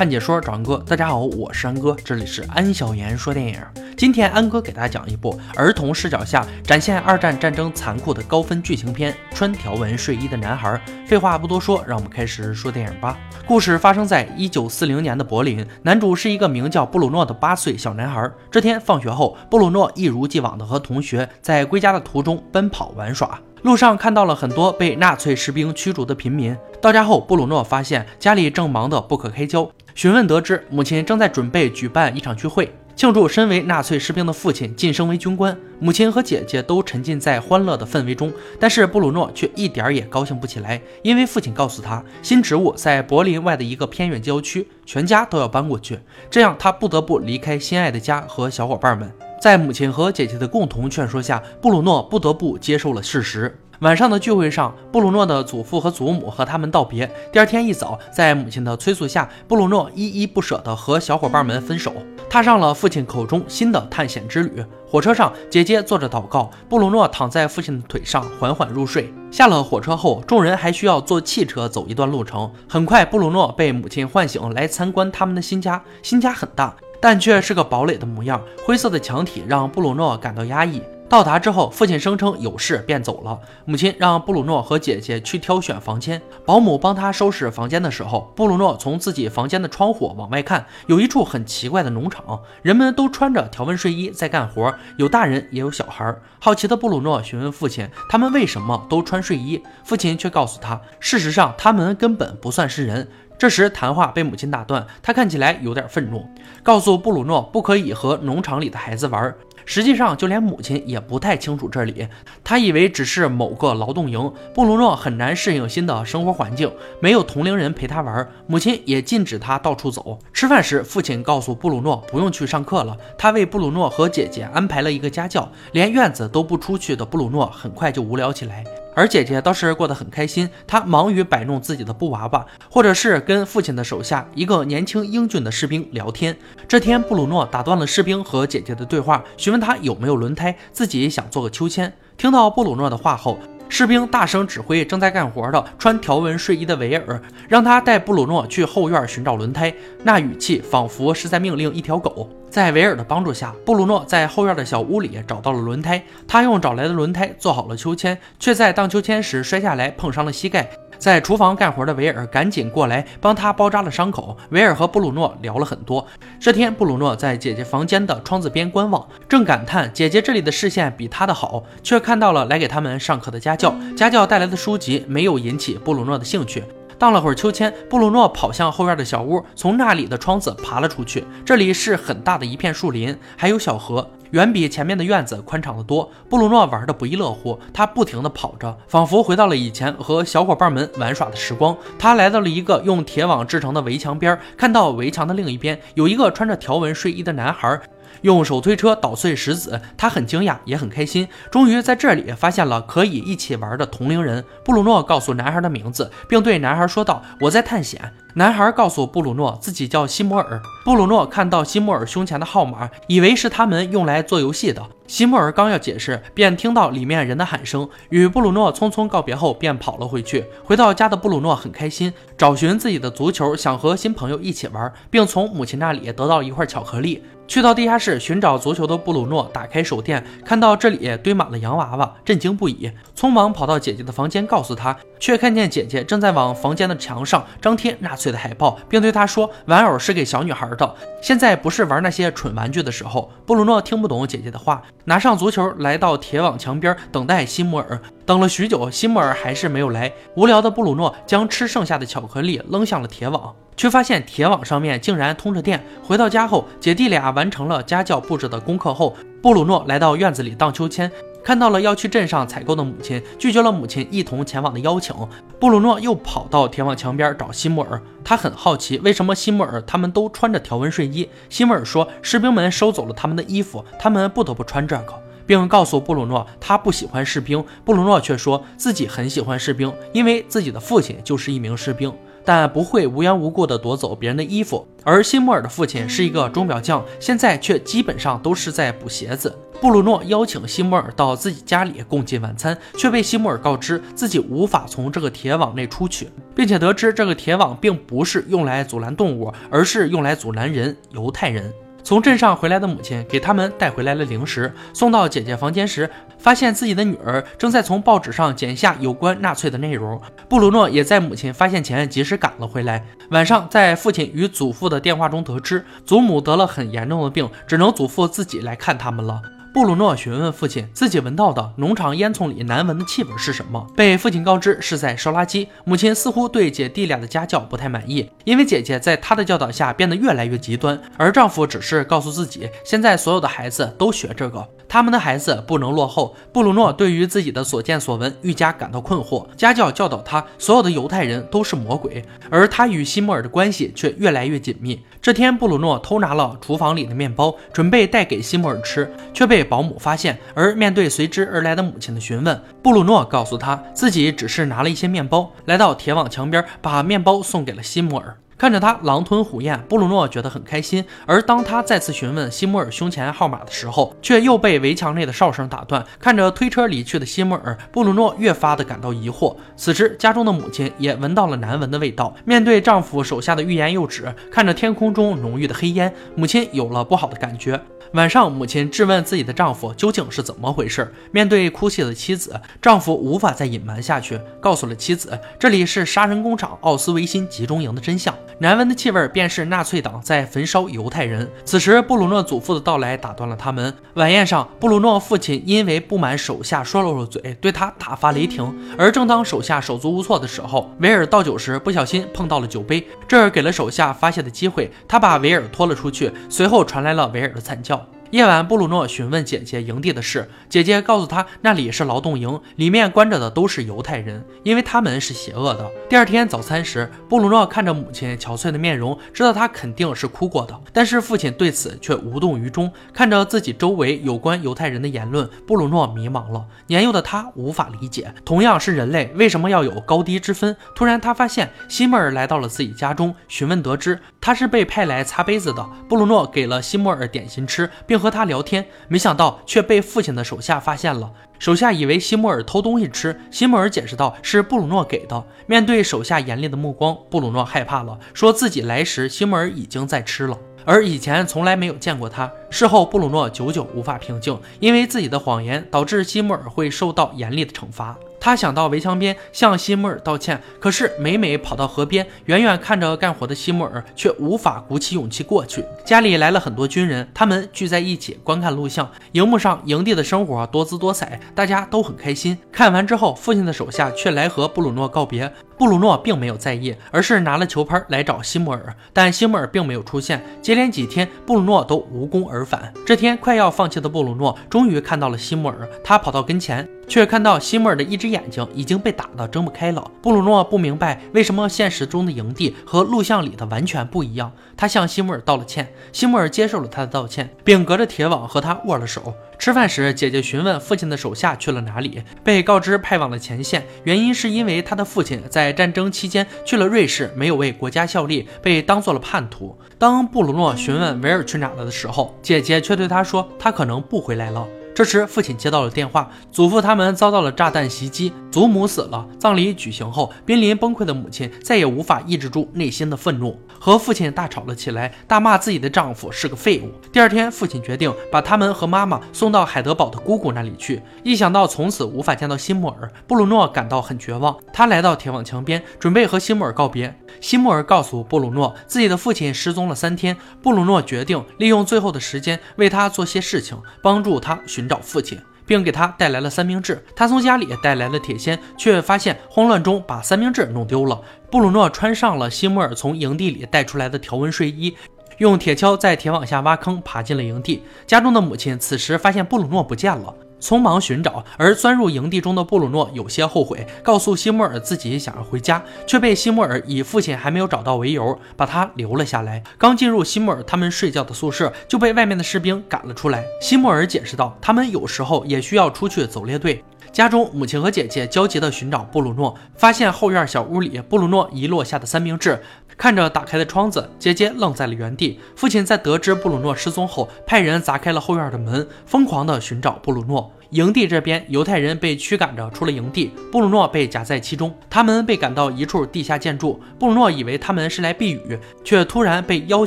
[0.00, 3.60] 看解说找安哥，大家好，我是安哥，这里是安小言说电影。
[3.98, 10.70] 今天安哥给大家讲一部儿童视角下展现二战战争残酷的高分剧情片《穿条纹睡衣的男孩》。
[11.06, 13.18] 废话不多说，让我们开始说电影吧。
[13.46, 18.26] 故事发生在一九四零年的柏林，男主是一个名叫布鲁诺的八岁小男孩。
[18.50, 26.56] 这天放学后，布鲁诺一如既往的和同学在归家的途中奔跑玩耍，路上看到了很多被纳粹士兵驱逐的平民。
[26.80, 29.70] 到家后，布鲁诺发现家里正忙得不可开交。
[29.94, 35.54] 询问得知，母亲正在准备举办一场聚会，庆祝身为纳粹士兵的父亲晋升为军官。
[35.78, 45.98] 母亲和姐姐都沉浸在欢乐的氛围中，但是布鲁诺却一点儿也高兴不起来，因为父亲告诉他，新职务在柏林外的一个偏远郊区，全家都要搬过去，
[46.30, 49.12] 这样他不得不离开心爱的家和小伙伴们。
[49.40, 53.58] 在母亲和姐姐的共同劝说下，布鲁诺不得不接受了事实。
[53.80, 57.10] 晚上的聚会上，布鲁诺的祖父和祖母和他们道别。
[57.32, 61.94] 第二天一早，在母亲的催促下，布鲁诺依依不舍地和小伙伴们分手，
[62.28, 64.62] 踏上了父亲口中新的探险之旅。
[64.86, 69.10] 火车上，姐姐坐着祷告，布鲁诺躺在父亲的腿上缓缓入睡。
[69.30, 72.52] 下了火车后，众人还需要坐汽车走一段路程。
[72.68, 75.82] 很快，布鲁诺被母亲唤醒，来参观他们的新家。
[76.02, 80.82] 新家很大，但却是个堡垒的模样，灰色的墙体让布鲁诺感到压抑。
[81.08, 83.36] 到达之后，父亲声称有事便走了。
[83.64, 86.22] 母亲让布鲁诺和姐姐去挑选房间。
[86.46, 96.14] 保姆帮他收拾房间的时候，布鲁诺从自己房间的窗户往外看，有一处很奇怪的农场，人们都穿着条纹睡衣在干活，有大人也有小孩。
[96.38, 99.60] 好奇的布鲁诺询问父亲，他们为什么都穿睡衣？
[99.82, 103.08] 父亲却告诉他，事实上他们根本不算是人。
[103.40, 106.28] 这时谈话被母亲打断，他看起来有点愤怒，
[106.62, 109.34] 告诉布鲁诺不可以和农场里的孩子玩。
[109.70, 112.08] 实际上，就连母亲也不太清楚这里。
[112.42, 114.32] 他以为只是某个劳动营。
[114.52, 116.68] 布鲁诺很难适应新的生活环境，
[116.98, 120.18] 没有同龄人陪他玩，母亲也禁止他到处走。
[120.32, 125.48] 吃饭时，父亲告诉布鲁诺不用去上课了，他为布鲁诺和姐姐安排了一个家教。
[125.70, 128.64] 连院子都不出去的布鲁诺很快就无聊起来。
[128.92, 136.36] 而姐姐倒是过得很开心，她忙于摆弄自己的布娃娃，或者是跟父亲的手下一个年轻英俊的士兵聊天。
[136.66, 141.92] 这天，布鲁诺打断了士兵和姐姐的对话，询问他有没有轮胎，自己也想做个秋千。
[142.16, 143.38] 听到布鲁诺的话后，
[143.68, 149.72] 士兵大声指挥正在干活的穿条纹睡衣的维尔，让他带布鲁诺去后院寻找轮胎。
[150.02, 152.28] 那语气仿佛是在命令一条狗。
[152.50, 156.02] 在维尔的帮助下，布鲁诺在后院的小屋里找到了轮胎。
[156.26, 160.68] 他用找来的轮胎做好了秋千，却在荡秋千时摔下来，碰伤了膝盖。
[161.00, 164.36] 在厨房干活的维尔赶紧过来帮他包扎了伤口。
[164.50, 166.06] 维尔和布鲁诺聊了很多。
[166.38, 173.74] 这天，布鲁诺在姐姐房间的窗子边观望，正感叹姐姐这里的视线比他的好，却看到了来给他们上课的家教。
[173.96, 176.62] 家教带来的书籍没有引起布鲁诺的兴趣。
[177.00, 181.24] 荡了会儿秋千，布鲁诺跑向后院的小屋，从那里的窗子爬了出去。
[181.46, 186.06] 这里是很大的一片树林，还有小河，远比前面的院子宽敞得多。
[186.28, 191.74] 布鲁诺玩得不亦乐乎，他不停地跑着，仿佛回到了以前和小伙伴们玩耍的时光。
[191.98, 197.80] 他来到了一个用铁网制成的围墙边，看到围墙的另一边有一个穿着条纹睡衣的男孩。
[198.22, 204.44] 用手推车捣碎石子，他很惊讶，也很开心，终于在这里发现了可以一起玩的同龄人。
[204.64, 210.62] 布鲁诺告诉男孩的名字，并对男孩说道：“我在探险。”男孩告诉布鲁诺自己叫西摩尔。
[210.84, 214.80] 布鲁诺看到西摩尔胸前的号码，以为是他们用来做游戏的。
[215.08, 220.44] 西摩尔刚要解释，便听到里面人的喊声，与布鲁诺匆匆告别后，便跑了回去。
[220.62, 227.20] 回到家的布鲁诺很开心，找寻自己的足球，想和新朋友一起玩，并从母亲那里得到一块巧克力。
[227.50, 248.00] 去到地下室寻找足球的布鲁诺打开手电，看到这里堆满了洋娃娃，震惊不已，匆忙跑到姐姐的房间告诉她，却看见姐姐正在往房间的墙上张贴纳粹的海报，并对她说：“玩偶是给小女孩的，现在不是玩那些蠢玩具的时候。”布鲁诺听不懂姐姐的话，拿上足球来到铁网墙边等待西摩尔。
[248.26, 250.12] 等了许久，西摩尔还是没有来。
[250.36, 253.54] 无聊的布鲁诺将吃剩下的巧克力扔向了铁网。
[253.80, 255.82] 却发现铁网上面竟然通着电。
[256.02, 261.10] 回到家后，姐弟俩完成了家教布置的功课后，布鲁诺来到院子里荡秋千，
[261.42, 265.16] 看到了要去镇上采购的母亲，拒绝了母亲一同前往的邀请。
[265.58, 271.26] 布鲁诺又跑到铁网墙边找西莫尔，他很好奇为什么西莫尔他们都穿着条纹睡衣。
[271.48, 275.14] 西莫尔说，士兵们收走了他们的衣服，他们不得不穿这个，
[275.46, 277.64] 并告诉布鲁诺他不喜欢士兵。
[277.84, 282.12] 布鲁诺却说自己很喜欢士兵，因为自己的父亲就是一名士兵。
[282.42, 289.54] 但不会无缘无故的夺走别人的衣服，而辛莫尔的父亲是一个钟表匠，现在却基本上都是在补鞋子。
[289.78, 301.70] 布鲁诺邀请西莫尔到自己家里共进晚餐，却被西莫尔告知自己无法从这个铁网内出去，并且得知这个铁网并不是用来阻拦动物，而是用来阻拦人——犹太人。
[302.02, 310.20] 从镇上回来的母亲给他们带回来了零食，送到姐姐房间时，发现自己的女儿正在从报纸上剪下有关纳粹的内容。
[310.48, 313.04] 布鲁诺也在母亲发现前及时赶了回来。
[313.30, 319.40] 晚上，在父亲与祖父的电话中得知，祖母得了很严重的病，只能祖父自己来看他们了。
[319.72, 323.86] 布鲁诺询问父亲，自己闻到的农场烟囱里难闻的气味是什么？
[323.96, 325.68] 被父亲告知是在烧垃圾。
[325.84, 334.66] 母亲似乎对姐弟俩的家教不太满意，因为姐姐在她的教导下变得越来越极端，而丈夫只是告诉自己，现在所有的孩子都学这个。
[334.88, 336.34] 他们的孩子不能落后。
[336.52, 339.46] 布鲁诺对于自己的所见所闻愈加感到困惑。
[339.56, 345.00] 家教教导他，所有的犹太人都是魔鬼，而他与西莫尔的关系却越来越紧密。
[345.22, 350.38] 这天，布鲁诺偷拿了厨房里的面包，准备带给西莫尔吃，却被被保姆发现。
[350.54, 358.36] 而面对随之而来的母亲的询问，布鲁诺告诉他自己只是拿了一些面包，来到铁网墙边，把面包送给了西摩尔。
[358.60, 361.02] 看着他狼吞虎咽，布鲁诺觉得很开心。
[361.24, 366.04] 而当他再次询问西莫尔胸前号码的时候，却又被围墙内的哨声打断。
[366.18, 369.56] 看着推车离去的西莫尔，布鲁诺越发的感到疑惑。
[369.78, 372.34] 此时，家中的母亲也闻到了难闻的味道。
[372.44, 377.80] 面对丈夫手下的欲言又止，看着天空中浓郁的黑烟，母亲有了不好的感觉。
[378.12, 381.10] 晚上，母亲质问自己的丈夫究竟是怎么回事。
[381.30, 388.34] 面对哭泣的妻子，丈夫无法再隐瞒下去，告诉了妻子这里是杀人工厂奥斯维辛集中营的真相。
[388.62, 391.48] 难闻的气味便是纳粹党在焚烧犹太人。
[391.64, 393.94] 此时，布鲁诺祖父的到来打断了他们。
[394.16, 398.70] 晚宴上，布鲁诺父亲因为不满手下说漏了嘴，对他大发雷霆。
[398.98, 404.92] 而正当手下手足无措的时候，维尔倒酒时不小心碰到了酒杯，这给了手下发泄的机会。
[405.08, 408.06] 他把维尔拖了出去，随后传来了维尔的惨叫。
[408.30, 415.90] 夜晚，布鲁诺询问姐姐营地的事，姐姐告诉他那里是劳动营，里面关着的都是犹太人，因为他们是邪恶的。
[416.08, 422.92] 第二天早餐时，布鲁诺看着母亲憔悴的面容，知道她肯定是哭过的，但是父亲对此却无动于衷。
[423.12, 426.64] 看着自己周围有关犹太人的言论，布鲁诺迷茫了。
[426.86, 430.76] 年幼的他无法理解，同样是人类，为什么要有高低之分？
[430.94, 435.84] 突然，他发现西莫尔来到了自己家中，询问得知他是被派来擦杯子的。
[436.08, 438.19] 布鲁诺给了西莫尔点心吃，并。
[438.20, 441.32] 和他聊天，没想到却被父亲的手下发现了。
[441.58, 445.44] 手下以为西莫尔偷东西吃，西莫尔解释道是布鲁诺给的。
[445.66, 452.50] 面对手下严厉的目光，布鲁诺害怕了，说自己来时西莫尔已经在吃了，而以前从来没有见过他。
[452.70, 458.16] 事后，布鲁诺久久无法平静，因为自己的谎言导致西莫尔会受到严厉的惩罚。
[458.40, 465.84] 他想到围墙边向西木尔道歉，可是每每跑到河边，远远看着干活的西木尔，却无法鼓起勇气过去。
[466.04, 469.08] 家里来了很多军人，他们聚在一起观看录像。
[469.32, 472.56] 荧幕上营地的生活多姿多彩，大家都很开心。
[472.72, 475.52] 看完之后，父亲的手下却来和布鲁诺告别。
[475.80, 480.44] 布鲁诺并没有在意，而是拿了球拍来找西穆尔，但西穆尔并没有出现。
[480.60, 482.92] 接连几天，布鲁诺都无功而返。
[483.06, 486.86] 这天，快要放弃的布鲁诺终于看到了西穆尔，他跑到跟前。
[487.08, 490.08] 却看到西莫尔的一只眼睛已经被打得睁不开了。
[490.22, 494.52] 布鲁诺不明白为什么现实中的营地和录像里的完全不一样。
[494.76, 499.34] 他向西莫尔道了歉，西莫尔接受了他的道歉，并隔着铁网和他握了手。
[499.60, 509.76] 吃饭时，姐姐询问父亲的手下去了哪里，被告知派往了前线，原因是因为他的父亲在战争期间去了瑞士，没有为国家效力，被当做了叛徒。
[509.98, 514.66] 当布鲁诺询问维尔去哪了的时候，姐姐却对他说，他可能不回来了。
[515.00, 519.26] 这时，父亲接到了电话，祖父他们遭到了炸弹袭击，祖母死了。
[519.38, 526.92] 葬礼举行后，濒临崩溃的母亲再也无法抑制住内心的愤怒，和父亲大吵了起来，大骂自己的丈夫是个废物。
[527.10, 531.00] 第二天，父亲决定把他们和妈妈送到海德堡的姑姑那里去。
[531.24, 534.54] 一想到从此无法见到西莫尔，布鲁诺感到很绝望。
[534.70, 537.18] 他来到铁网墙边，准备和西莫尔告别。
[537.40, 540.36] 西莫尔告诉布鲁诺，自己的父亲失踪了三天。
[540.62, 544.90] 布鲁诺决定利用最后的时间为他做些事情，帮助他寻。
[544.90, 547.00] 找父亲，并给他带来了三明治。
[547.14, 551.22] 他从家里带来了铁锨，却发现慌乱中把三明治弄丢了。
[551.48, 554.96] 布鲁诺穿上了西莫尔从营地里带出来的条纹睡衣，
[555.38, 557.84] 用铁锹在铁网下挖坑，爬进了营地。
[558.04, 560.34] 家中的母亲此时发现布鲁诺不见了。
[560.60, 569.62] 匆忙寻找，而钻入营地中的布鲁诺有些后悔，告诉西莫尔自己想要回家，却被西莫尔以父亲还没有找到为由，把他留了下来。
[569.78, 573.44] 刚进入西莫尔他们睡觉的宿舍，就被外面的士兵赶了出来。
[573.60, 576.84] 西莫尔解释道，他们有时候也需要出去走列队。
[577.12, 582.62] 家中，母亲和姐姐焦急地寻找布鲁诺，发现后院小屋里布鲁诺遗落下的三明治。
[583.00, 585.40] 看着打开的窗子，姐姐愣在了原地。
[585.56, 590.52] 父亲在得知布鲁诺失踪后，派人砸开了后院的门，疯狂地寻找布鲁诺。
[590.72, 594.70] 营地这边，犹太人被驱赶着出了营地，布鲁诺被夹在其中。
[594.90, 599.86] 他们被赶到一处地下建筑，布鲁诺以为他们是来避雨，却突然被要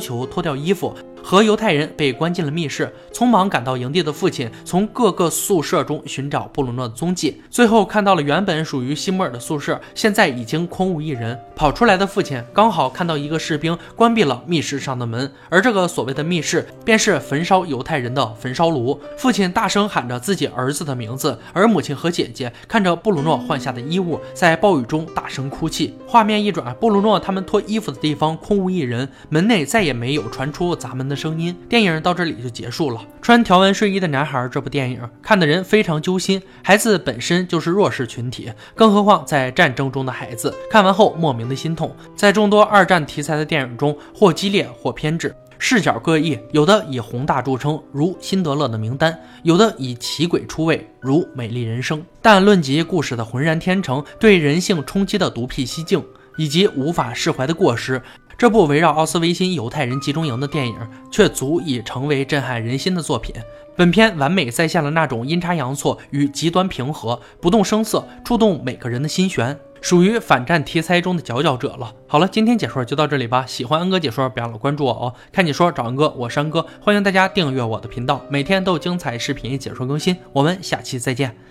[0.00, 0.92] 求脱掉衣服。
[1.24, 11.38] 和犹太人被关进了密室，匆忙赶到营地的父亲从各个宿舍中寻找布鲁诺的踪迹，最后看到了原本属于西摩尔的宿舍，现在已经空无一人。
[11.56, 19.00] 跑出来的父亲刚好看到一个士兵关闭了密室上的门，而这个所谓的密室便是焚烧犹太人的焚烧炉。
[19.16, 25.94] 父亲大声喊着自己儿子的名字，而母亲和姐姐看着布鲁诺换下的衣物，在暴雨中大声哭泣。
[26.06, 31.13] 画面一转，布鲁诺他们脱衣服的地方空无一人，门内再也没有传出砸门的。
[31.16, 33.00] 声音，电影到这里就结束了。
[33.20, 36.40] 穿条纹睡衣的男孩，这部电影看的人非常揪心。
[36.62, 41.94] 孩子本身就是弱势群体，更何况在战争中的孩子，看完后莫名的心痛。
[42.16, 51.98] 在众多二战题材的电影中，或激烈或偏执，视角各异，有的以宏大著称，如《辛德勒的名单》；有的以奇诡出位，如《美丽人生》。
[52.20, 56.04] 但论及故事的浑然天成，对人性冲击的独辟蹊径，
[56.36, 58.00] 以及无法释怀的过失。
[58.36, 60.76] 这部围绕奥斯维辛犹太人集中营的电影，
[61.10, 63.34] 却足以成为震撼人心的作品。
[63.76, 71.92] 本片完美再现了那种阴差阳错与极端平和，不动声色，触动每个人的心弦，属于反战题材中的佼佼者了。
[72.06, 73.44] 好了，今天解说就到这里吧。
[73.46, 75.14] 喜欢安哥解说，别忘了关注我哦。
[75.32, 80.16] 看你说找安哥，我是恩哥，欢迎大家订阅我的频道，每天都有精彩视频解说更新。
[80.32, 81.44] 我们下期再见。